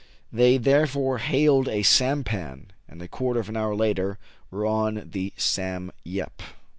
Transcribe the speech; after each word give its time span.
They 0.33 0.57
therefore 0.57 1.19
hailed 1.19 1.67
a 1.69 1.83
sampan, 1.83 2.71
and 2.87 2.99
a 3.03 3.07
quarter 3.07 3.39
of 3.39 3.49
an 3.49 3.55
hour 3.55 3.75
later 3.75 4.17
were 4.49 4.65
on 4.65 5.11
the" 5.11 5.31
Sam 5.37 5.91
Yep." 6.03 6.41